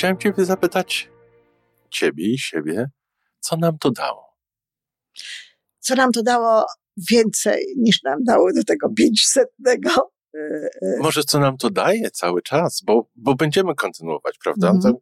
[0.00, 1.10] Chciałem Ciebie zapytać,
[1.90, 2.90] Ciebie i siebie,
[3.40, 4.36] co nam to dało?
[5.78, 6.66] Co nam to dało
[7.10, 9.90] więcej niż nam dało do tego pięćsetnego.
[10.34, 10.38] e,
[10.82, 14.70] e, Może co nam to daje cały czas, bo, bo będziemy kontynuować, prawda?
[14.70, 14.94] Mhm.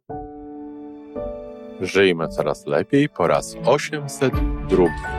[1.81, 5.18] Żyjmy coraz lepiej po raz 802.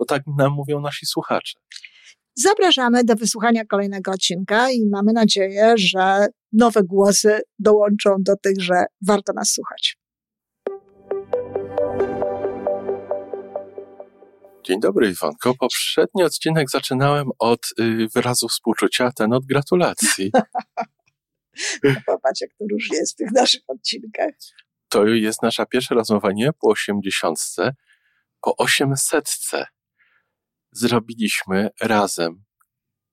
[0.00, 1.58] bo tak nam mówią nasi słuchacze.
[2.36, 8.84] Zapraszamy do wysłuchania kolejnego odcinka i mamy nadzieję, że nowe głosy dołączą do tych, że
[9.06, 9.96] warto nas słuchać.
[14.64, 15.54] Dzień dobry, Iwonko.
[15.54, 20.30] Poprzedni odcinek zaczynałem od y, wyrazu współczucia, a ten od gratulacji.
[22.06, 24.30] Popatrz, jak to różnie jest w tych naszych odcinkach.
[24.88, 27.74] To jest nasza pierwsza rozmowa nie po osiemdziesiątce,
[28.40, 29.66] po osiemsetce.
[30.72, 32.44] Zrobiliśmy razem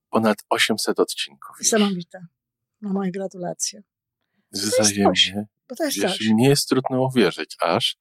[0.09, 1.55] ponad 800 odcinków.
[1.59, 2.25] Niesamowite.
[2.81, 3.83] No moje gratulacje.
[4.51, 5.47] Wzajemnie.
[5.69, 6.29] Bo to jest coś.
[6.29, 7.97] mnie jest trudno uwierzyć, aż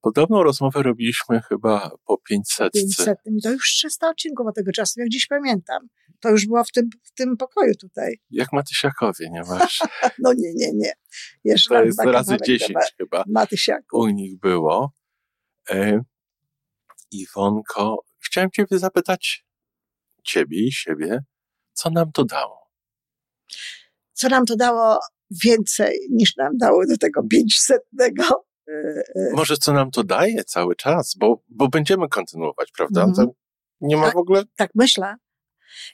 [0.00, 2.72] podobną rozmowę robiliśmy chyba po 500.
[2.72, 3.18] 500.
[3.26, 5.88] I to już 300 odcinków od tego czasu, jak dziś pamiętam.
[6.20, 8.20] To już było w tym, w tym pokoju tutaj.
[8.30, 9.80] Jak Matysiakowie, nie masz?
[10.18, 10.92] No nie, nie, nie.
[11.44, 13.24] Jeszcze To jest razy kawałek 10 do chyba.
[13.26, 13.98] Matysiaku.
[13.98, 14.92] u nich było.
[15.70, 16.00] E,
[17.10, 19.44] Iwonko, chciałem Ciebie zapytać,
[20.22, 21.20] Ciebie i siebie,
[21.72, 22.70] co nam to dało?
[24.12, 24.98] Co nam to dało
[25.30, 27.82] więcej niż nam dało do tego 500.
[29.32, 33.06] Może co nam to daje cały czas, bo, bo będziemy kontynuować, prawda?
[33.16, 33.26] To
[33.80, 34.14] nie ma Tak.
[34.14, 34.42] w ogóle.
[34.56, 35.14] Tak myślę.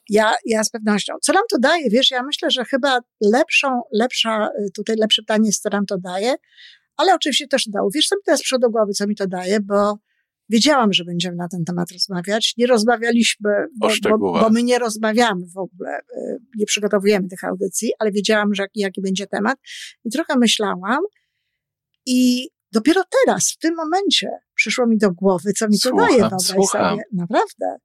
[0.08, 1.14] Ja, ja z pewnością.
[1.22, 1.90] Co nam to daje?
[1.90, 5.98] Wiesz, ja myślę, że chyba lepszą, lepsza, y, tutaj lepsze pytanie jest, co nam to
[5.98, 6.34] daje,
[6.96, 7.90] ale oczywiście też dało.
[7.94, 9.98] Wiesz, co mi teraz przyszło do głowy, co mi to daje, bo
[10.48, 12.54] wiedziałam, że będziemy na ten temat rozmawiać.
[12.56, 17.90] Nie rozmawialiśmy, bo, bo, bo my nie rozmawiamy w ogóle, y, nie przygotowujemy tych audycji,
[17.98, 19.58] ale wiedziałam, że jaki, jaki będzie temat
[20.04, 21.00] i trochę myślałam
[22.06, 26.18] i dopiero teraz, w tym momencie przyszło mi do głowy, co mi to Słucham, daje,
[26.18, 27.02] wyobraź sobie.
[27.12, 27.78] Naprawdę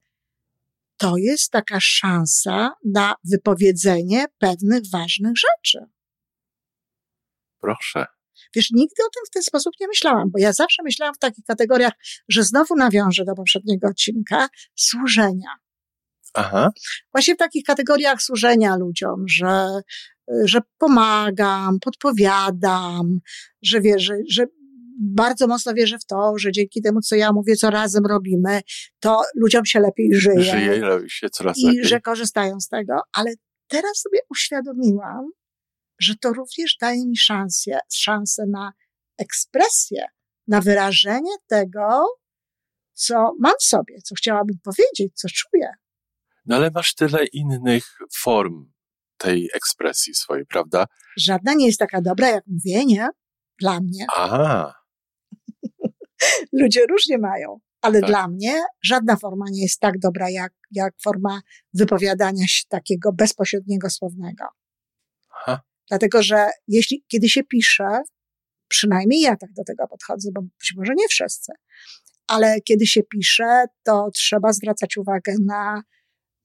[0.97, 5.85] to jest taka szansa na wypowiedzenie pewnych ważnych rzeczy.
[7.59, 8.05] Proszę.
[8.55, 11.45] Wiesz, nigdy o tym w ten sposób nie myślałam, bo ja zawsze myślałam w takich
[11.45, 11.93] kategoriach,
[12.29, 15.49] że znowu nawiążę do poprzedniego odcinka służenia.
[16.33, 16.71] Aha,
[17.13, 19.81] Właśnie w takich kategoriach służenia ludziom, że,
[20.45, 23.19] że pomagam, podpowiadam,
[23.61, 24.45] że wierzę, że
[24.99, 28.61] bardzo mocno wierzę w to, że dzięki temu, co ja mówię, co razem robimy,
[28.99, 30.41] to ludziom się lepiej żyje.
[30.41, 31.85] żyje i robi się coraz i lepiej.
[31.85, 33.33] że korzystają z tego, ale
[33.67, 35.29] teraz sobie uświadomiłam,
[36.03, 38.73] że to również daje mi szansę, szansę na
[39.17, 40.05] ekspresję,
[40.47, 42.05] na wyrażenie tego,
[42.93, 45.73] co mam sobie, co chciałabym powiedzieć, co czuję.
[46.45, 48.71] No ale masz tyle innych form
[49.17, 50.85] tej ekspresji swojej, prawda?
[51.17, 53.07] Żadna nie jest taka dobra jak mówienie
[53.59, 54.05] dla mnie.
[54.15, 54.73] A,
[56.61, 58.09] Ludzie różnie mają, ale Tak.
[58.09, 61.41] dla mnie żadna forma nie jest tak dobra jak, jak forma
[61.73, 64.45] wypowiadania się takiego bezpośredniego słownego.
[65.93, 68.01] Dlatego, że jeśli, kiedy się pisze,
[68.67, 71.51] przynajmniej ja tak do tego podchodzę, bo być może nie wszyscy,
[72.27, 75.83] ale kiedy się pisze, to trzeba zwracać uwagę na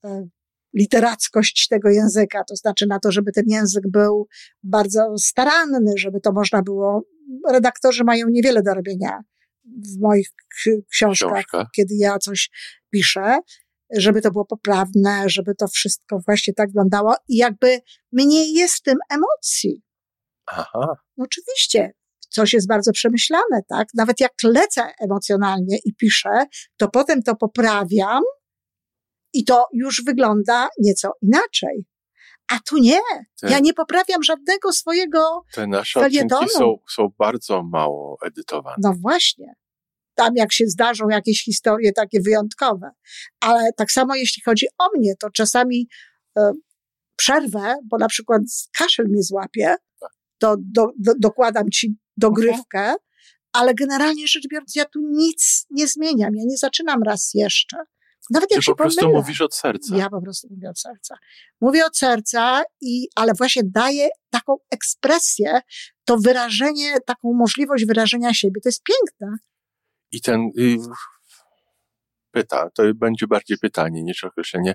[0.05, 0.27] e,
[0.73, 4.27] literackość tego języka, to znaczy na to, żeby ten język był
[4.63, 7.03] bardzo staranny, żeby to można było.
[7.51, 9.19] Redaktorzy mają niewiele do robienia
[9.65, 10.29] w moich
[10.91, 11.67] książkach, książka.
[11.75, 12.49] kiedy ja coś
[12.89, 13.39] piszę,
[13.97, 17.79] żeby to było poprawne, żeby to wszystko właśnie tak wyglądało i jakby
[18.11, 19.83] mniej jest w tym emocji.
[20.45, 21.91] Aha, oczywiście,
[22.29, 23.87] coś jest bardzo przemyślane, tak?
[23.93, 26.45] Nawet jak lecę emocjonalnie i piszę,
[26.77, 28.23] to potem to poprawiam
[29.33, 31.85] i to już wygląda nieco inaczej.
[32.51, 32.99] A tu nie.
[33.41, 36.41] te, Ja nie poprawiam żadnego swojego, te nasze felietonu.
[36.41, 38.75] odcinki są, są bardzo mało edytowane.
[38.83, 39.53] no właśnie.
[40.19, 42.89] Tam jak się zdarzą jakieś historie takie wyjątkowe.
[43.39, 45.87] Ale tak samo jeśli chodzi o mnie, to czasami
[46.37, 46.51] e,
[47.15, 48.41] przerwę, bo na przykład
[48.77, 49.75] kaszel mnie złapie,
[50.37, 52.93] to do, do, dokładam ci dogrywkę,
[53.53, 56.35] ale generalnie rzecz biorąc, ja tu nic nie zmieniam.
[56.35, 57.77] Ja nie zaczynam raz jeszcze.
[58.29, 59.19] Nawet jak się po prostu pomylę.
[59.19, 59.97] mówisz od serca?
[59.97, 61.15] Ja po prostu mówię od serca.
[61.61, 65.61] Mówię od serca, i, ale właśnie daję taką ekspresję,
[66.05, 68.61] to wyrażenie, taką możliwość wyrażenia siebie.
[68.61, 69.37] To jest piękne.
[70.11, 70.77] I ten y,
[72.31, 74.73] pyta, to będzie bardziej pytanie niż określenie,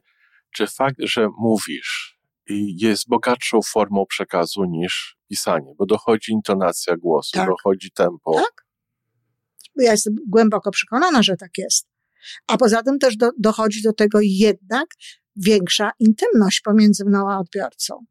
[0.54, 2.18] czy fakt, że mówisz
[2.50, 7.48] y, jest bogatszą formą przekazu niż pisanie, bo dochodzi intonacja głosu, Tak.
[7.48, 8.34] dochodzi tempo.
[8.34, 8.66] Tak?
[9.76, 11.86] Ja jestem głęboko przekonana, że tak jest.
[12.46, 14.86] A poza tym też do, dochodzi do tego jednak
[15.36, 18.04] większa intymność pomiędzy mną a odbiorcą.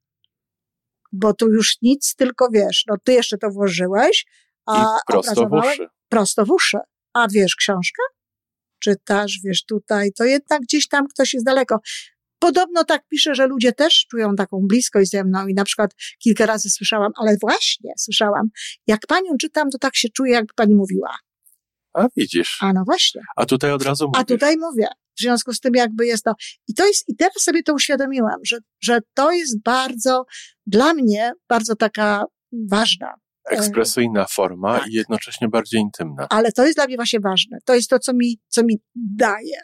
[1.11, 4.25] Bo tu już nic, tylko wiesz, no ty jeszcze to włożyłeś,
[4.65, 5.87] a I prosto w uszy.
[6.09, 6.77] prosto w uszy.
[7.13, 8.03] A wiesz książkę?
[8.79, 11.79] Czytasz, wiesz tutaj, to jednak gdzieś tam ktoś jest daleko.
[12.39, 16.45] Podobno tak pisze, że ludzie też czują taką bliskość ze mną i na przykład kilka
[16.45, 18.49] razy słyszałam, ale właśnie słyszałam,
[18.87, 21.15] jak panią czytam, to tak się czuję, jakby pani mówiła.
[21.93, 23.21] A widzisz, A no właśnie.
[23.35, 24.21] a tutaj od razu mówisz.
[24.21, 24.87] A tutaj mówię.
[25.17, 26.33] W związku z tym jakby jest to.
[26.67, 30.25] I to jest, i teraz sobie to uświadomiłam, że, że to jest bardzo,
[30.65, 32.25] dla mnie, bardzo taka
[32.69, 33.13] ważna.
[33.49, 34.87] Ekspresyjna forma tak.
[34.87, 36.27] i jednocześnie bardziej intymna.
[36.29, 37.57] Ale to jest dla mnie właśnie ważne.
[37.65, 39.57] To jest to, co mi, co mi daje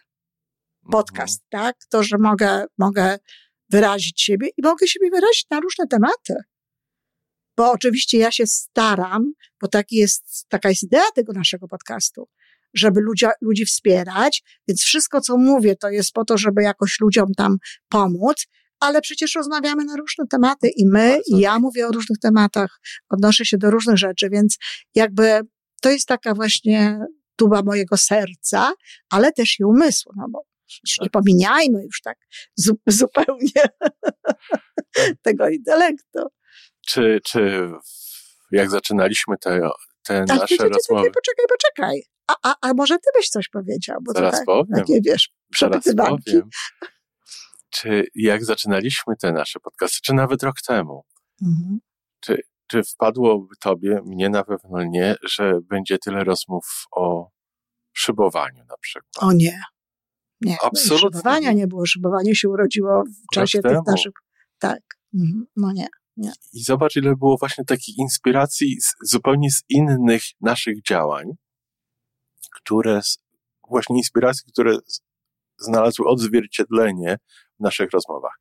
[0.92, 1.76] podcast, tak?
[1.90, 3.18] To, że mogę, mogę
[3.70, 6.34] wyrazić siebie i mogę siebie wyrazić na różne tematy.
[7.58, 12.28] Bo oczywiście ja się staram, bo taki jest, taka jest idea tego naszego podcastu,
[12.74, 17.34] żeby ludzi, ludzi wspierać, więc wszystko, co mówię, to jest po to, żeby jakoś ludziom
[17.38, 17.58] tam
[17.90, 18.46] pomóc,
[18.80, 21.38] ale przecież rozmawiamy na różne tematy i my, Bardzo.
[21.38, 22.80] i ja mówię o różnych tematach,
[23.10, 24.58] odnoszę się do różnych rzeczy, więc
[24.96, 25.42] jakby
[25.82, 27.00] to jest taka właśnie
[27.36, 28.74] tuba mojego serca,
[29.10, 32.18] ale też i umysłu, no bo przecież nie pominiajmy już tak
[32.56, 33.70] zu, zupełnie
[35.22, 36.20] tego intelektu.
[36.88, 37.72] Czy, czy
[38.52, 39.70] jak zaczynaliśmy te,
[40.04, 42.02] te Ale nasze ty, rozmowy, poczekaj, poczekaj.
[42.28, 43.98] A, a, a może ty byś coś powiedział?
[44.02, 45.30] Bo to zaraz tak, powiem, takie, wiesz,
[45.60, 46.50] zaraz powiem.
[47.70, 51.04] Czy jak zaczynaliśmy te nasze podcasty, czy nawet rok temu,
[51.42, 51.80] Mhm.
[52.68, 57.30] czy wpadłoby tobie, mnie na pewno nie, że będzie tyle rozmów o
[57.94, 59.24] szybowaniu na przykład?
[59.24, 59.62] O nie.
[60.42, 60.58] Nie.
[60.64, 61.56] Absolutnie Szybowania nie.
[61.56, 61.86] nie było.
[61.86, 64.12] Szybowanie się urodziło w czasie tych naszych.
[64.60, 64.80] Tak.
[65.14, 65.46] Mhm.
[65.56, 65.88] No nie.
[66.54, 71.26] I zobacz, ile było właśnie takich inspiracji z, zupełnie z innych naszych działań,
[72.56, 73.02] które,
[73.70, 74.78] właśnie inspiracji, które
[75.60, 77.18] znalazły odzwierciedlenie
[77.60, 78.40] naszych rozmowach.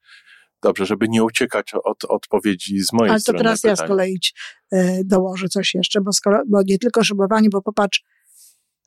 [0.62, 3.38] Dobrze, żeby nie uciekać od odpowiedzi z mojej Ale to strony.
[3.38, 3.88] teraz ja z pytania.
[3.88, 4.18] kolei
[4.74, 8.04] y, dołożę coś jeszcze, bo, skoro, bo nie tylko szybowanie, bo popatrz.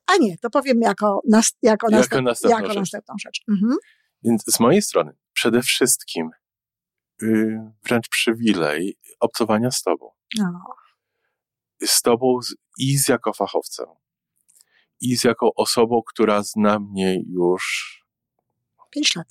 [0.06, 2.76] A nie, to powiem jako, nas, jako, Jako następ, następną jako rzecz.
[2.78, 3.40] następną rzecz.
[3.50, 3.76] Mhm.
[4.22, 6.30] Więc z mojej strony przede wszystkim
[7.22, 10.10] y, wręcz przywilej obcowania z tobą.
[11.86, 13.86] Z tobą z, i z jako fachowcem,
[15.00, 17.92] i z jako osobą, która zna mnie już
[18.90, 19.26] Pięć lat.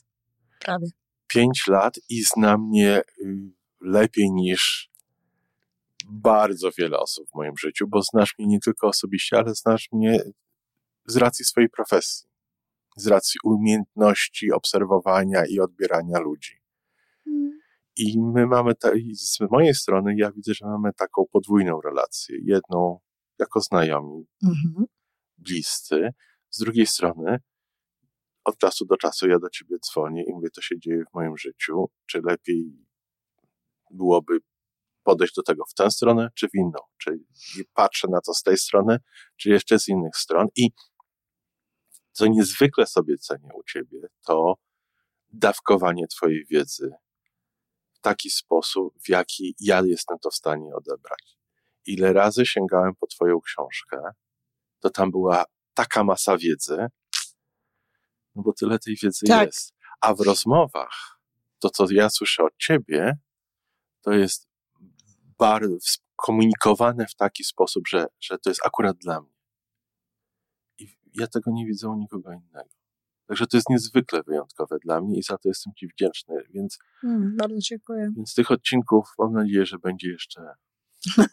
[0.65, 0.87] Prawie.
[1.27, 3.03] pięć lat i zna mnie y,
[3.81, 4.89] lepiej niż
[6.09, 10.19] bardzo wiele osób w moim życiu, bo znasz mnie nie tylko osobiście, ale znasz mnie
[11.05, 12.27] z racji swojej profesji,
[12.97, 16.61] z racji umiejętności obserwowania i odbierania ludzi.
[17.27, 17.59] Mm.
[17.95, 22.37] I my mamy, ta, z mojej strony, ja widzę, że mamy taką podwójną relację.
[22.43, 22.99] Jedną
[23.39, 24.85] jako znajomi, Mhm.
[25.37, 26.09] bliscy,
[26.49, 27.39] z drugiej strony
[28.43, 31.37] od czasu do czasu ja do ciebie dzwonię i mówię, to się dzieje w moim
[31.37, 32.85] życiu, czy lepiej
[33.92, 34.39] byłoby
[35.04, 37.19] podejść do tego w tę stronę, czy w inną, czy
[37.73, 38.97] patrzę na to z tej strony,
[39.37, 40.47] czy jeszcze z innych stron?
[40.56, 40.69] I
[42.11, 44.56] co niezwykle sobie cenię u ciebie, to
[45.30, 46.92] dawkowanie twojej wiedzy
[47.94, 51.37] w taki sposób, w jaki ja jestem to w stanie odebrać.
[51.85, 54.01] Ile razy sięgałem po twoją książkę,
[54.80, 56.87] to tam była taka masa wiedzy,
[58.35, 59.45] no bo tyle tej wiedzy Tak.
[59.47, 59.73] jest.
[60.02, 61.19] A w rozmowach,
[61.59, 63.18] to co ja słyszę od ciebie,
[64.02, 64.47] to jest
[65.40, 65.78] bardzo
[66.16, 69.33] komunikowane w taki sposób, że, że to jest akurat dla mnie.
[70.78, 72.69] I ja tego nie widzę u nikogo innego.
[73.28, 76.35] Także to jest niezwykle wyjątkowe dla mnie i za to jestem Ci wdzięczny.
[76.50, 78.11] Więc, Mm, bardzo dziękuję.
[78.16, 80.42] więc tych odcinków mam nadzieję, że będzie jeszcze,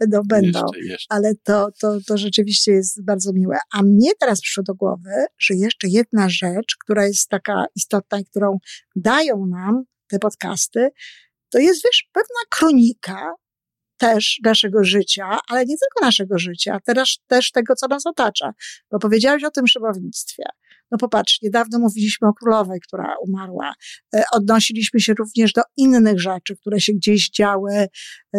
[0.00, 0.60] Będą, będą.
[0.60, 1.06] jeszcze, jeszcze.
[1.08, 3.58] ale to, to, to rzeczywiście jest bardzo miłe.
[3.72, 8.24] A mnie teraz przyszło do głowy, że jeszcze jedna rzecz, która jest taka istotna i
[8.24, 8.58] którą
[8.96, 10.88] dają nam te podcasty,
[11.50, 13.34] to jest, wiesz, pewna kronika
[13.96, 18.52] też naszego życia, ale nie tylko naszego życia, teraz też tego, co nas otacza.
[18.90, 20.44] Bo powiedziałeś o tym szybownictwie.
[20.90, 23.72] No popatrz, niedawno mówiliśmy o królowej, która umarła.
[24.14, 27.88] E, Odnosiliśmy się również do innych rzeczy, które się gdzieś działy, e,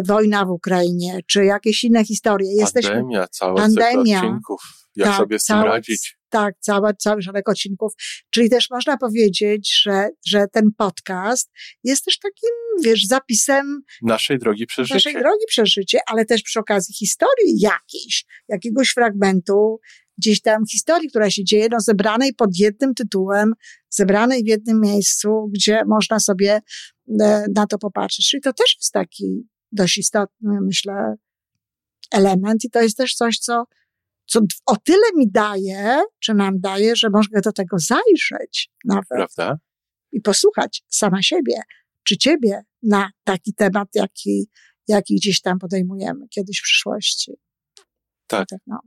[0.03, 2.49] wojna w Ukrainie, czy jakieś inne historie.
[2.59, 4.17] Jesteśmy, Pandemia, całe Pandemia.
[4.19, 4.61] odcinków.
[4.95, 6.17] Jak Tak, sobie z tym radzić?
[6.29, 7.93] Tak, cały, cały szereg odcinków.
[8.29, 11.51] Czyli też można powiedzieć, że, że ten podcast
[11.83, 12.49] jest też takim,
[12.83, 15.23] wiesz, zapisem naszej drogi przez naszej życie.
[15.23, 19.79] drogi przez życie, ale też przy okazji historii jakiejś, jakiegoś fragmentu,
[20.21, 23.53] gdzieś tam historii, która się dzieje, no zebranej pod jednym tytułem,
[23.89, 26.61] zebranej w jednym miejscu, gdzie można sobie
[27.21, 28.29] e, na to popatrzeć.
[28.29, 31.15] Czyli to też jest taki dość istotny, myślę,
[32.11, 33.63] element i to jest też coś, co,
[34.25, 39.59] co o tyle mi daje, czy nam daje, że mogę do tego zajrzeć nawet Prawda?
[40.11, 41.61] i posłuchać sama siebie,
[42.03, 44.49] czy ciebie na taki temat, jaki,
[44.87, 47.31] jaki gdzieś tam podejmujemy kiedyś w przyszłości.
[48.27, 48.47] Tak.
[48.67, 48.79] No.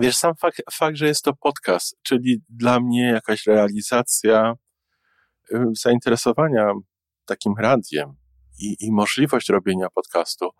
[0.00, 4.54] Wiesz, sam fakt, fakt, że jest to podcast, czyli dla mnie jakaś realizacja
[5.52, 6.72] y, zainteresowania
[7.24, 8.16] takim radiem
[8.58, 10.50] i, i możliwość robienia podcastu,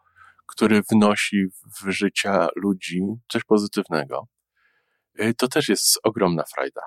[0.47, 1.45] który wnosi
[1.81, 3.01] w życia ludzi
[3.33, 4.29] coś pozytywnego,
[5.21, 6.83] y, to też jest ogromna frajda.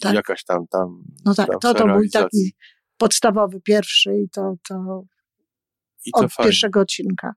[0.00, 0.14] Tak.
[0.14, 1.04] Jakaś tam, tam.
[1.24, 2.22] No tak, tam to, to realizacji.
[2.22, 2.56] taki
[2.96, 5.02] podstawowy, pierwszy i to, to
[6.04, 6.48] I to od fajnie.
[6.48, 7.32] pierwszego odcinka.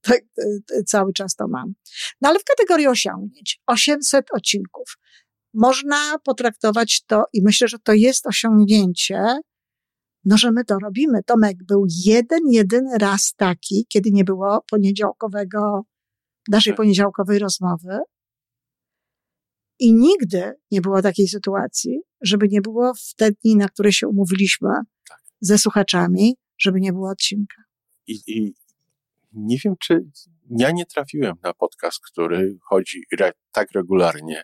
[0.00, 1.74] Tak, y, y, cały czas to mam.
[2.20, 3.60] No ale w kategorii osiągnięć.
[3.66, 4.96] 800 odcinków.
[5.54, 9.24] Można potraktować to i myślę, że to jest osiągnięcie,
[10.24, 11.22] no że my to robimy.
[11.26, 15.82] Tomek był jeden, jedyny raz taki, kiedy nie było poniedziałkowego,
[16.48, 16.76] naszej Tak.
[16.76, 17.98] poniedziałkowej rozmowy.
[19.78, 24.08] I nigdy nie było takiej sytuacji, żeby nie było w te dni, na które się
[24.08, 24.68] umówiliśmy
[25.08, 25.18] Tak.
[25.40, 27.62] ze słuchaczami, żeby nie było odcinka.
[28.06, 28.54] I, I
[29.34, 30.04] nie wiem, czy
[30.58, 34.42] ja nie trafiłem na podcast, który chodzi re, tak regularnie.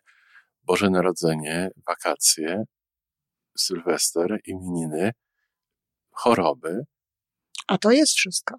[0.62, 2.64] Boże Narodzenie, wakacje,
[3.58, 5.12] Sylwester, imieniny,
[6.10, 6.80] choroby.
[7.66, 8.54] A to jest wszystko.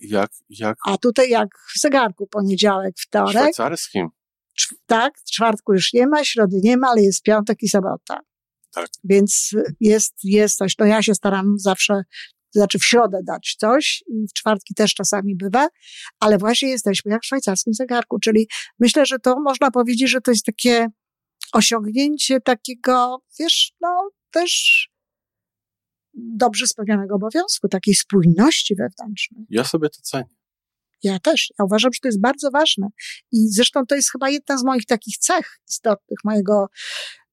[0.00, 4.08] Jak, jak A tutaj jak w zegarku poniedziałek, w wtorek, szwajcarskim.
[4.86, 8.20] tak, czwartku już nie ma, środy nie ma, ale jest piątek i sobota.
[8.74, 8.88] Tak.
[9.04, 9.50] Więc
[9.80, 10.78] jest, jest coś.
[10.78, 12.02] No ja się staram zawsze,
[12.58, 15.68] znaczy w środę dać coś i w czwartki też czasami bywa,
[16.20, 18.48] ale właśnie jesteśmy jak w szwajcarskim zegarku, czyli
[18.78, 20.86] myślę, że to można powiedzieć, że to jest takie
[21.52, 24.88] osiągnięcie takiego, wiesz, no też
[26.16, 29.44] dobrze spełnionego obowiązku, takiej spójności wewnętrznej.
[29.50, 30.36] Ja sobie to cenię.
[31.02, 31.52] Ja też.
[31.58, 32.88] Ja uważam, że to jest bardzo ważne.
[33.32, 36.66] I zresztą to jest chyba jedna z moich takich cech istotnych mojego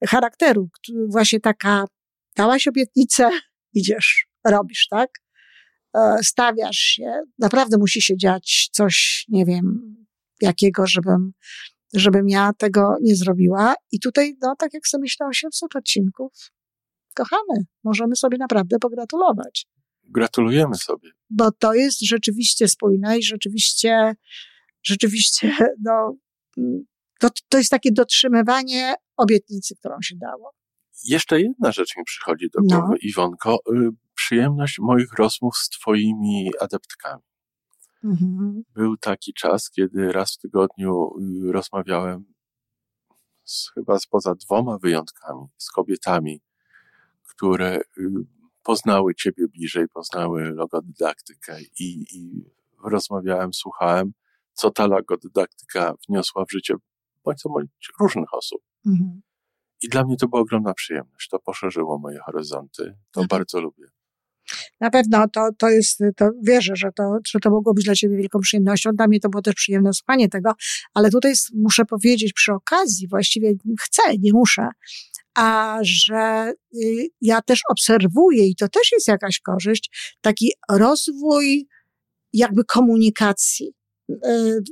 [0.08, 0.70] charakteru.
[1.08, 1.86] Właśnie taka,
[2.36, 3.30] dałaś obietnicę,
[3.74, 5.10] idziesz, robisz, tak?
[5.96, 7.22] E, Stawiasz się.
[7.40, 9.96] Naprawdę musi się dziać coś, nie wiem,
[10.42, 11.32] jakiego, żebym,
[11.94, 13.76] żebym ja tego nie zrobiła.
[13.92, 16.32] I tutaj, no, tak jak sobie myślę, 800 odcinków.
[17.16, 19.68] Kochany, możemy sobie naprawdę pogratulować
[20.04, 21.10] Gratulujemy sobie.
[21.30, 24.16] bo to jest rzeczywiście spójne i rzeczywiście,
[24.84, 26.16] rzeczywiście, no,
[27.20, 30.52] to, to jest takie dotrzymywanie obietnicy, którą się dało.
[31.04, 32.80] Jeszcze jedna rzecz mi przychodzi do No.
[32.80, 33.60] głowy, Iwonko.
[33.74, 37.24] Y, Przyjemność moich rozmów z twoimi adeptkami.
[38.04, 38.64] Mhm.
[38.74, 41.10] Był taki czas, kiedy raz w tygodniu
[41.48, 42.26] y, rozmawiałem
[43.44, 46.42] z, chyba z poza dwoma wyjątkami, z kobietami,
[47.30, 47.82] które y,
[48.64, 52.46] poznały Ciebie bliżej, poznały logodydaktykę i, i
[52.84, 54.14] rozmawiałem, słuchałem,
[54.54, 56.76] co ta logodydaktyka wniosła w życie
[57.26, 57.70] bądź co bądź
[58.00, 58.62] różnych osób.
[58.86, 59.22] Mhm.
[59.84, 61.30] I dla mnie to była ogromna przyjemność.
[61.30, 62.84] To poszerzyło moje horyzonty.
[63.12, 63.28] To Mhm.
[63.28, 63.86] bardzo lubię.
[64.80, 68.18] Na pewno to, to jest, to wierzę, że to, że to mogło być dla ciebie
[68.18, 68.90] wielką przyjemnością.
[68.94, 70.52] Dla mnie to było też przyjemne słuchanie tego,
[70.94, 74.68] ale tutaj muszę powiedzieć przy okazji, właściwie chcę, nie muszę,
[75.36, 81.68] a że y, ja też obserwuję i to też jest jakaś korzyść, taki rozwój
[82.34, 83.74] jakby komunikacji
[84.10, 84.64] y,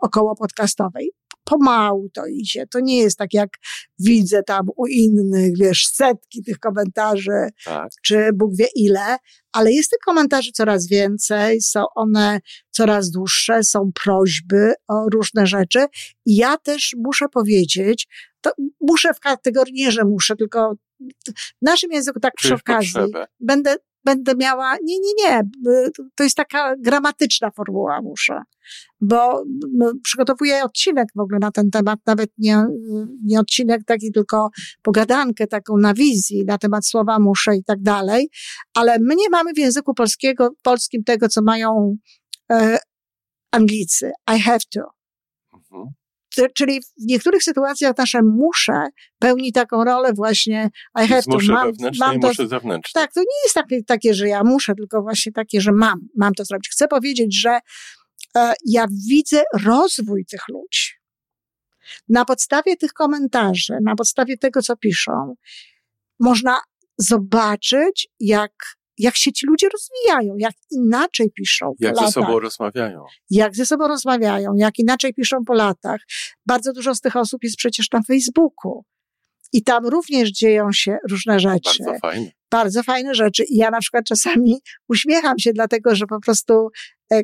[0.00, 1.10] około podcastowej.
[1.44, 2.66] Pomału to idzie.
[2.66, 3.48] To nie jest tak, jak
[3.98, 7.90] widzę tam u innych, wiesz, setki tych komentarzy, Tak.
[8.02, 9.16] czy Bóg wie ile,
[9.52, 15.86] ale jest tych komentarzy coraz więcej, są one coraz dłuższe, są prośby o różne rzeczy.
[16.26, 18.08] I ja też muszę powiedzieć,
[18.40, 20.74] to muszę w kategorii, nie, że muszę, tylko
[21.30, 23.26] w naszym języku tak przy Czujesz okazji potrzebę.
[23.40, 25.42] będę, będę miała, nie, nie, nie,
[26.14, 28.42] to jest taka gramatyczna formuła muszę,
[29.00, 29.44] bo
[30.02, 32.66] przygotowuję odcinek w ogóle na ten temat, nawet nie,
[33.24, 34.50] nie odcinek taki, tylko
[34.82, 38.28] pogadankę taką na wizji na temat słowa muszę i tak dalej,
[38.74, 41.96] ale my nie mamy w języku polskiego, polskim tego, co mają
[42.52, 42.78] e,
[43.50, 44.12] Anglicy.
[44.36, 44.80] I have to.
[45.52, 46.03] Mhm.
[46.54, 48.86] Czyli w niektórych sytuacjach nasze muszę
[49.18, 50.70] pełni taką rolę właśnie
[51.04, 51.30] I have to.
[51.30, 53.00] muszę Mam, mam to, muszę zewnętrzne.
[53.00, 56.34] tak, to nie jest takie, takie, że ja muszę, tylko właśnie takie, że mam, mam
[56.34, 56.68] to zrobić.
[56.68, 57.58] Chcę powiedzieć, że
[58.36, 60.90] e, ja widzę rozwój tych ludzi.
[62.08, 65.34] Na podstawie tych komentarzy, na podstawie tego, co piszą,
[66.20, 66.60] można
[66.98, 68.52] zobaczyć, jak,
[68.98, 71.72] jak się ci ludzie rozwijają, jak inaczej piszą.
[71.80, 73.04] Jak po ze latach, sobą rozmawiają.
[73.30, 76.00] Jak ze sobą rozmawiają, jak inaczej piszą po latach.
[76.46, 78.84] Bardzo dużo z tych osób jest przecież na Facebooku.
[79.52, 81.84] I tam również dzieją się różne rzeczy.
[81.84, 82.32] Bardzo fajnie.
[82.50, 83.44] Bardzo fajne rzeczy.
[83.44, 86.68] I ja na przykład czasami uśmiecham się, dlatego że po prostu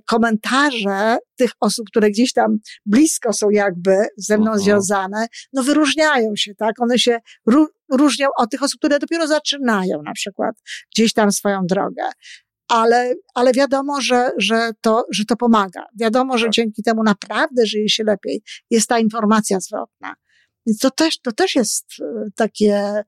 [0.07, 4.61] komentarze tych osób, które gdzieś tam blisko są jakby ze mną Mhm.
[4.65, 6.81] związane, no wyróżniają się, tak?
[6.81, 7.19] One się
[7.51, 10.57] ró- różnią od tych osób, które dopiero zaczynają na przykład
[10.95, 12.03] gdzieś tam swoją drogę.
[12.69, 15.87] Ale, ale wiadomo, że, że, to, że to pomaga.
[16.01, 16.53] Wiadomo, że Tak.
[16.53, 18.43] dzięki temu naprawdę żyje się lepiej.
[18.71, 20.15] Jest ta informacja zwrotna.
[20.67, 22.05] Więc to też, to też jest e,
[22.37, 23.03] takie,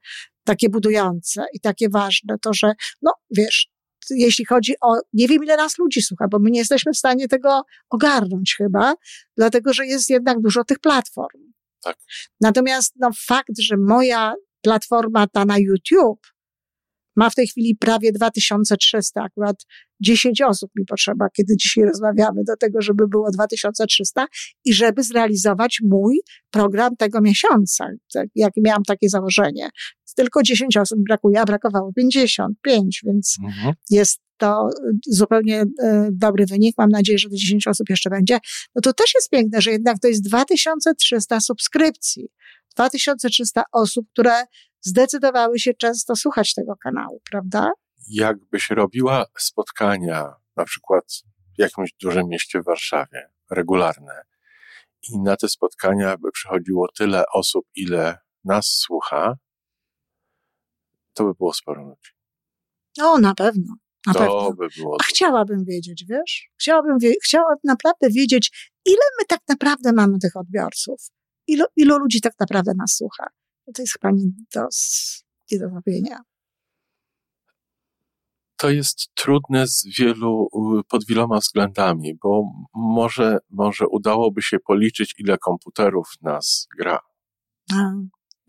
[0.44, 3.68] takie budujące i takie ważne, to, że, no wiesz,
[4.10, 7.28] jeśli chodzi o, nie wiem ile nas ludzi słucha, bo my nie jesteśmy w stanie
[7.28, 8.94] tego ogarnąć chyba,
[9.36, 11.40] dlatego że jest jednak dużo tych platform.
[11.84, 11.96] Tak.
[12.40, 16.20] Natomiast no, fakt, że moja platforma ta na YouTube
[17.16, 19.56] ma w tej chwili prawie 2300, akurat
[20.00, 24.26] 10 osób mi potrzeba, kiedy dzisiaj rozmawiamy, do tego, żeby było 2300
[24.64, 27.88] i żeby zrealizować mój program tego miesiąca.
[28.12, 29.68] Tak, Jak miałam takie założenie.
[30.14, 33.74] Tylko 10 osób brakuje, a brakowało 55, więc Mhm.
[33.90, 34.68] jest to
[35.06, 36.74] zupełnie e, dobry wynik.
[36.78, 38.38] Mam nadzieję, że te 10 osób jeszcze będzie.
[38.74, 42.28] No to też jest piękne, że jednak to jest 2300 subskrypcji.
[42.74, 44.44] 2300 osób, które
[44.80, 47.70] zdecydowały się często słuchać tego kanału, prawda?
[48.08, 51.04] Jakbyś robiła spotkania, na przykład
[51.56, 54.22] w jakimś dużym mieście w Warszawie, regularne,
[55.10, 59.34] i na te spotkania by przychodziło tyle osób, ile nas słucha,
[61.12, 62.10] to by było sporo ludzi.
[62.98, 63.74] No, na pewno.
[64.06, 64.52] Na to pewno.
[64.52, 64.96] by było.
[65.00, 66.48] A chciałabym wiedzieć, wiesz?
[66.60, 71.10] Chciałabym, wie, chciałabym naprawdę wiedzieć, ile my tak naprawdę mamy tych odbiorców.
[71.46, 73.26] Ilu, ilu ludzi tak naprawdę nas słucha.
[73.66, 74.66] No to jest chyba nie do,
[75.52, 76.20] nie do zrobienia.
[78.56, 80.48] To jest trudne z wielu,
[80.88, 82.42] pod wieloma względami, bo
[82.74, 86.98] może, może udałoby się policzyć, ile komputerów nas gra,
[87.72, 87.92] A,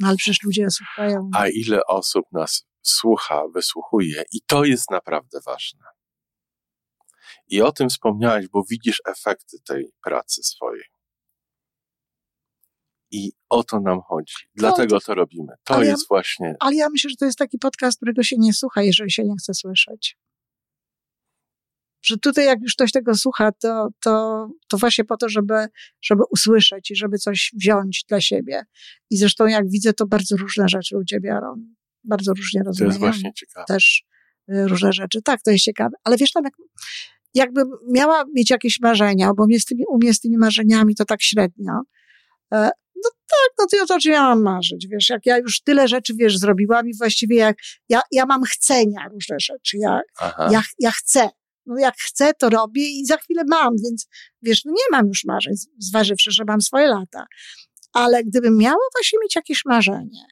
[0.04, 1.30] no ale przecież ludzie słuchają.
[1.36, 5.86] a ile osób nas słucha, wysłuchuje, i to jest naprawdę ważne.
[7.48, 10.84] I o tym wspomniałeś, bo widzisz efekty tej pracy swojej.
[13.12, 14.36] I o to nam chodzi.
[14.56, 15.54] Dlatego to robimy.
[15.64, 16.56] To ale ja- jest właśnie.
[16.60, 19.36] Ale ja myślę, że to jest taki podcast, którego się nie słucha, jeżeli się nie
[19.40, 20.18] chce słyszeć.
[22.04, 25.66] Że tutaj, jak już ktoś tego słucha, to, to, to właśnie po to, żeby,
[26.02, 28.64] żeby usłyszeć i żeby coś wziąć dla siebie.
[29.10, 31.56] I zresztą, jak widzę, to bardzo różne rzeczy ludzie biorą.
[32.04, 33.66] Bardzo różnie To rozumieją jest właśnie ciekawe.
[33.68, 34.04] też
[34.52, 35.22] y, różne rzeczy.
[35.22, 35.96] Tak, to jest ciekawe.
[36.04, 36.54] Ale wiesz, tam jak,
[37.34, 41.06] jakbym miała mieć jakieś marzenia, bo mnie z tymi, u mnie z tymi marzeniami to
[41.06, 41.82] tak średnio,
[42.54, 42.70] e,
[43.04, 46.38] no tak, no to ja to miałam marzyć, wiesz, jak ja już tyle rzeczy, wiesz,
[46.38, 47.58] zrobiłam i właściwie jak,
[47.90, 50.50] ja, ja mam chcenia różne rzeczy, ja, Aha.
[50.52, 51.30] ja, ja chcę.
[51.66, 54.08] No jak chcę, to robię i za chwilę mam, więc
[54.42, 57.26] wiesz, no nie mam już marzeń, zważywszy, że mam swoje lata.
[57.94, 60.26] Ale gdybym miała właśnie mieć jakieś marzenie,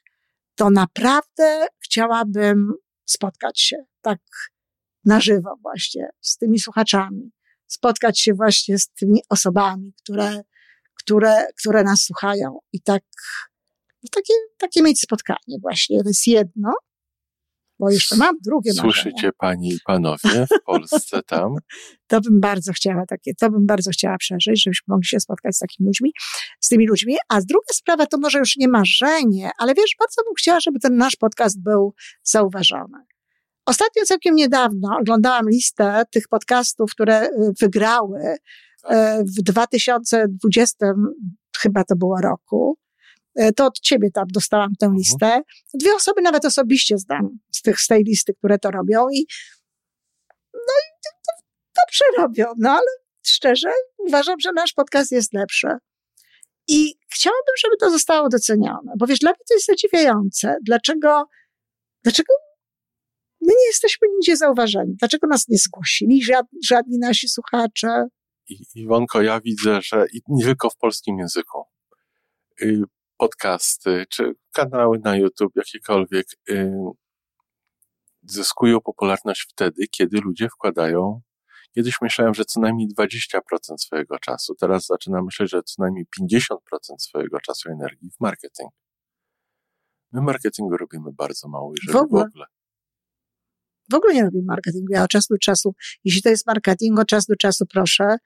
[0.56, 2.74] to naprawdę chciałabym
[3.06, 4.20] spotkać się tak
[5.06, 7.32] na żywo właśnie z tymi słuchaczami.
[7.67, 10.41] Spotkać się właśnie z tymi osobami, które,
[10.94, 13.04] które, które nas słuchają i tak,
[14.04, 16.04] no takie, takie mieć spotkanie właśnie.
[16.04, 16.74] To jest jedno,
[17.82, 18.94] bo jeszcze mam drugie marzenie.
[18.94, 21.56] Słyszycie panie i panowie w Polsce tam?
[22.08, 25.60] To bym bardzo chciała takie, to bym bardzo chciała przeżyć, żebyśmy mogli się spotkać z
[25.60, 26.12] takimi ludźmi,
[26.60, 27.15] z tymi ludźmi.
[27.30, 30.98] A druga sprawa to może już nie marzenie, ale wiesz, bardzo bym chciała, żeby ten
[30.98, 32.98] nasz podcast był zauważony.
[33.65, 37.30] Ostatnio całkiem niedawno oglądałam listę tych podcastów, które y,
[37.62, 38.36] wygrały
[38.89, 40.86] e, w 2020
[41.58, 42.78] chyba to było roku.
[43.36, 44.98] E, To od ciebie tam dostałam tę Mhm.
[44.98, 45.41] listę.
[45.74, 49.26] Dwie osoby nawet osobiście znam z, tych, z tej listy, które to robią i
[50.54, 51.32] no i to,
[51.82, 52.88] dobrze robią, no ale
[53.26, 55.67] szczerze uważam, że nasz podcast jest lepszy.
[56.67, 60.58] I chciałabym, żeby to zostało docenione, bo wiesz, dla mnie to jest zadziwiające.
[60.65, 61.26] Dlaczego,
[62.04, 62.34] dlaczego
[63.41, 64.96] my nie jesteśmy nigdzie zauważeni?
[65.00, 68.08] Dlaczego nas nie zgłosili żadni, żadni nasi słuchacze?
[68.50, 71.63] I, Iwonko, ja widzę, że nie tylko w polskim języku.
[73.21, 76.71] Podcasty czy kanały na YouTube, jakiekolwiek, y,
[78.23, 81.21] zyskują popularność wtedy, kiedy ludzie wkładają.
[81.75, 84.55] Kiedyś myślałem, że co najmniej 20% swojego czasu.
[84.55, 88.71] Teraz zaczynam myśleć, że co najmniej 50% swojego czasu i energii w marketing.
[90.12, 92.23] My marketingu robimy bardzo mało, jeżeli W ogóle.
[92.23, 92.45] w ogóle.
[93.91, 94.93] W ogóle nie robię marketingu.
[94.93, 95.73] Ja od czasu do czasu,
[96.04, 98.17] jeśli to jest marketing, od czasu do czasu proszę,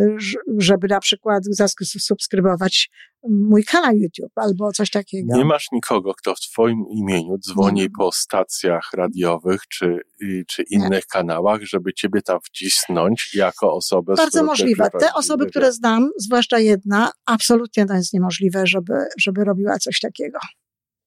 [0.00, 0.16] y,
[0.58, 1.44] żeby na przykład
[1.80, 2.90] zasubskrybować
[3.28, 5.36] mój kanał YouTube albo coś takiego.
[5.36, 7.90] Nie masz nikogo, kto w twoim imieniu dzwoni nie.
[7.98, 9.98] po stacjach radiowych czy,
[10.48, 11.12] czy innych nie.
[11.12, 14.14] kanałach, żeby ciebie tam wcisnąć jako osobę.
[14.16, 14.90] Bardzo możliwe.
[15.00, 20.38] Te osoby, które znam, zwłaszcza jedna, absolutnie to jest niemożliwe, żeby, żeby robiła coś takiego.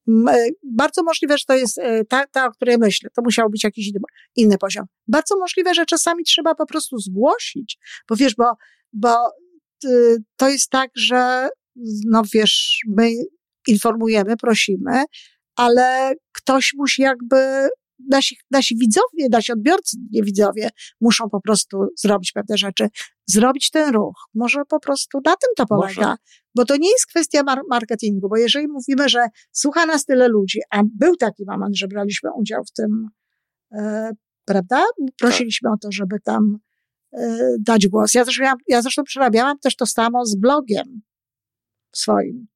[0.07, 3.09] E, bardzo możliwe, że to jest e, ta, ta, o której myślę.
[3.15, 3.91] To musiał być jakiś
[4.35, 4.85] inny poziom.
[5.07, 7.77] Bardzo możliwe, że czasami trzeba po prostu zgłosić,
[8.09, 8.53] bo wiesz, bo,
[8.93, 9.31] bo
[9.85, 11.49] y, to jest tak, że
[12.05, 13.11] no wiesz, my
[13.67, 15.03] informujemy, prosimy,
[15.55, 17.69] ale ktoś musi jakby
[18.09, 20.69] nasi, nasi widzowie, nasi odbiorcy, nie widzowie,
[21.01, 22.87] muszą po prostu zrobić pewne rzeczy,
[23.25, 24.15] zrobić ten ruch.
[24.33, 26.01] Może po prostu na tym to polega.
[26.01, 26.15] Może.
[26.55, 30.59] Bo to nie jest kwestia mar marketingu, bo jeżeli mówimy, że słucha nas tyle ludzi,
[30.71, 33.09] a był taki moment, że braliśmy udział w tym,
[33.71, 34.11] e,
[34.45, 34.83] prawda?
[35.19, 35.73] Prosiliśmy tak.
[35.73, 36.57] o to, żeby tam
[37.13, 38.13] e, dać głos.
[38.13, 41.01] Ja, zresztą, ja zresztą przerabiałam też to samo z blogiem
[41.95, 42.47] swoim,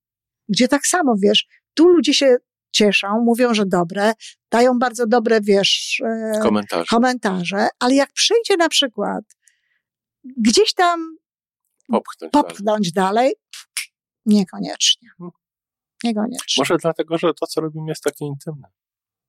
[0.49, 2.37] gdzie tak samo, wiesz, tu ludzie się
[2.71, 4.13] cieszą, mówią, że dobre,
[4.51, 6.85] dają bardzo dobre, wiesz, e, komentarze.
[6.89, 9.23] komentarze, ale jak przyjdzie na przykład
[10.37, 11.15] gdzieś tam
[11.87, 13.13] popchnąć, popchnąć dalej.
[13.13, 13.33] dalej,
[14.25, 15.09] niekoniecznie.
[15.17, 15.31] Hmm.
[16.03, 16.61] Niekoniecznie.
[16.61, 18.67] Może dlatego, że to, co robimy, jest takie intymne.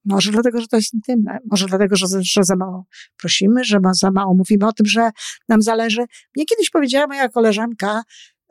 [0.04, 1.38] Może dlatego, że to jest intymne.
[1.50, 5.10] Może dlatego, że, że za mało prosimy, że za mało mówimy o tym, że
[5.48, 6.04] nam zależy.
[6.36, 8.02] Mnie kiedyś powiedziała moja koleżanka,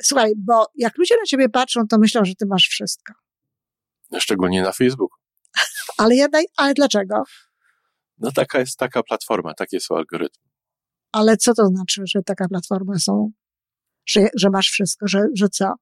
[0.01, 3.13] słuchaj, bo jak ludzie na ciebie patrzą, to myślą, że ty masz wszystko.
[4.19, 5.17] Szczególnie na Facebooku.
[5.97, 7.23] Ale, ja daj, ale dlaczego?
[8.17, 10.51] No taka jest taka platforma, takie są algorytmy.
[11.11, 13.31] Ale co to znaczy, że taka platforma są,
[14.05, 15.73] że, że masz wszystko, że, że co?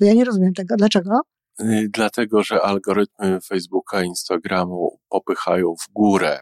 [0.00, 0.76] Bo ja nie rozumiem tego.
[0.76, 1.20] Dlaczego?
[1.60, 6.40] Y, dlatego, że algorytmy Facebooka, Instagramu popychają w górę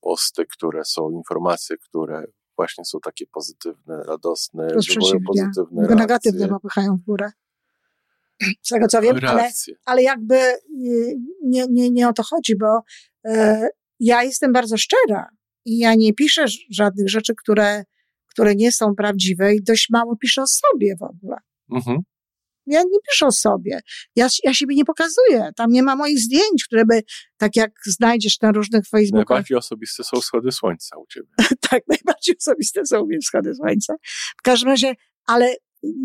[0.00, 2.24] posty, które są informacje, które
[2.56, 5.96] właśnie są takie pozytywne, radosne, wywołują pozytywne reakcje.
[5.96, 7.32] negatywne popychają w górę.
[8.62, 9.50] Z tego co wiem, ale,
[9.84, 12.80] ale jakby y, nie, nie, nie o to chodzi, bo
[13.26, 13.68] e,
[14.00, 15.28] ja jestem bardzo szczera
[15.64, 17.84] i ja nie piszę żadnych rzeczy, które,
[18.26, 21.36] które nie są prawdziwe i dość mało piszę o sobie w ogóle.
[21.72, 21.98] Mhm.
[22.66, 23.80] Ja nie piszę o sobie.
[24.16, 25.50] Ja, ja siebie nie pokazuję.
[25.56, 27.02] Tam nie ma moich zdjęć, które by,
[27.36, 29.28] tak jak znajdziesz na różnych Facebookach.
[29.28, 31.28] Najbardziej osobiste są wschody słońca u ciebie.
[31.70, 33.94] tak, najbardziej osobiste są u mnie wschody słońca.
[34.38, 34.94] W każdym razie,
[35.26, 35.56] ale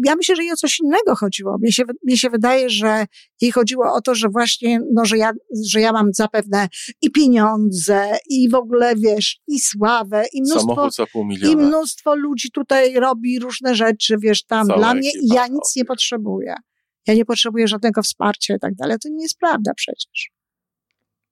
[0.05, 1.57] ja myślę, że jej o coś innego chodziło.
[1.61, 3.05] Mnie się, mnie się wydaje, że
[3.41, 5.31] jej chodziło o to, że właśnie, no, że ja,
[5.69, 6.67] że ja mam zapewne
[7.01, 10.89] i pieniądze, i w ogóle, wiesz, i sławę, i mnóstwo,
[11.51, 15.75] i mnóstwo ludzi tutaj robi różne rzeczy, wiesz, tam Cała dla mnie i ja nic
[15.75, 16.55] nie potrzebuję.
[17.07, 18.97] Ja nie potrzebuję żadnego wsparcia i tak dalej.
[19.03, 20.29] To nie jest prawda przecież.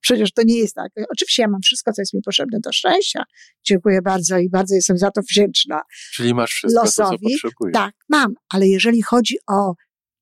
[0.07, 0.91] Przecież to nie jest tak.
[1.09, 3.23] Oczywiście ja mam wszystko, co jest mi potrzebne do szczęścia.
[3.63, 5.81] Dziękuję bardzo i bardzo jestem za to wdzięczna.
[6.13, 7.17] Czyli masz wszystko, losowi.
[7.17, 7.73] To, co potrzebujesz.
[7.73, 8.33] Tak, mam.
[8.53, 9.73] Ale jeżeli chodzi o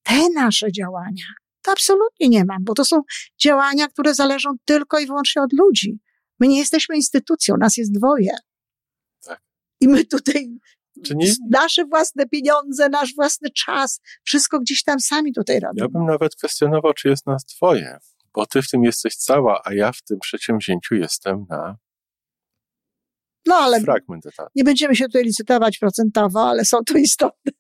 [0.03, 1.25] te nasze działania,
[1.61, 3.01] to absolutnie nie mam, bo to są
[3.41, 5.99] działania, które zależą tylko i wyłącznie od ludzi.
[6.39, 8.31] My nie jesteśmy instytucją, nas jest dwoje.
[9.23, 9.41] Tak.
[9.81, 10.49] I my tutaj
[11.49, 15.85] nasze własne pieniądze, nasz własny czas, wszystko gdzieś tam sami tutaj robimy.
[15.85, 17.97] Ja bym nawet kwestionował, czy jest nas dwoje
[18.35, 21.77] bo ty w tym jesteś cała, a ja w tym przedsięwzięciu jestem na
[23.45, 24.49] no, ale fragment etatu.
[24.55, 27.51] Nie będziemy się tutaj licytować procentowo, ale są to istotne,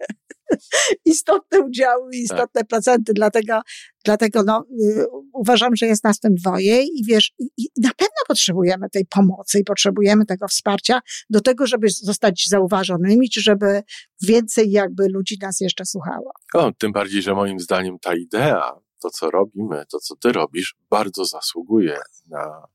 [1.05, 2.67] istotne udziały i istotne tak.
[2.67, 3.61] procenty, dlatego,
[4.05, 8.15] dlatego no, y, uważam, że jest nas tym dwoje i wiesz, i, i na pewno
[8.27, 13.83] potrzebujemy tej pomocy i potrzebujemy tego wsparcia do tego, żeby zostać zauważonymi, czy żeby
[14.21, 16.31] więcej jakby ludzi nas jeszcze słuchało.
[16.53, 20.75] O, tym bardziej, że moim zdaniem ta idea to, co robimy, to, co ty robisz,
[20.89, 22.67] bardzo zasługuje na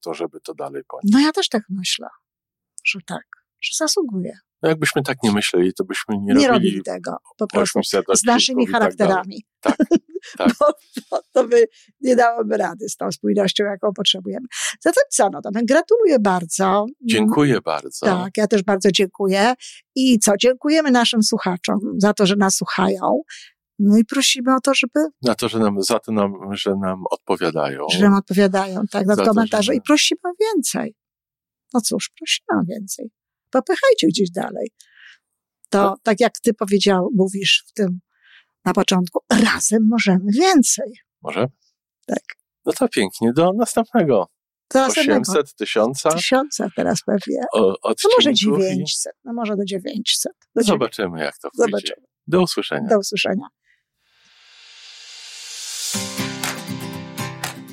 [0.00, 1.12] to, żeby to dalej ponieść.
[1.12, 2.08] No ja też tak myślę,
[2.84, 3.26] że tak,
[3.60, 4.38] że zasługuje.
[4.62, 7.80] No jakbyśmy tak nie myśleli, to byśmy nie, nie robili, robili tego po prostu
[8.14, 9.44] z naszymi tak charakterami.
[9.60, 9.76] Tak,
[10.38, 10.50] tak.
[10.60, 10.66] bo,
[11.10, 11.64] bo to by
[12.00, 14.46] nie dałoby rady z tą spójnością, jaką potrzebujemy.
[14.80, 16.86] Zatem co, no to gratuluję bardzo.
[17.04, 18.06] Dziękuję bardzo.
[18.06, 19.54] Tak, ja też bardzo dziękuję.
[19.94, 23.22] I co, dziękujemy naszym słuchaczom za to, że nas słuchają.
[23.84, 25.08] No i prosimy o to, żeby.
[25.22, 27.86] Na to, że nam, za to, nam, że nam odpowiadają.
[27.92, 29.56] Że nam odpowiadają, tak, za komentarze.
[29.56, 29.74] To, że...
[29.74, 30.94] I prosimy o więcej.
[31.74, 33.10] No cóż, prosimy o więcej.
[33.50, 34.70] Popychajcie gdzieś dalej.
[35.70, 35.96] To, no.
[36.02, 38.00] tak jak ty powiedział, mówisz w tym
[38.64, 39.20] na początku,
[39.52, 40.92] razem możemy więcej.
[41.22, 41.46] Może?
[42.06, 42.22] Tak.
[42.64, 44.28] No to pięknie, do następnego.
[44.74, 46.10] Do 800 tysiąca.
[46.10, 47.40] Tysiąca teraz pewnie.
[47.52, 50.32] O, no może 900, no może do 900.
[50.54, 51.70] Do Zobaczymy, jak to pójdzie.
[51.70, 52.06] Zobaczymy.
[52.26, 52.88] Do usłyszenia.
[52.88, 53.46] Do usłyszenia.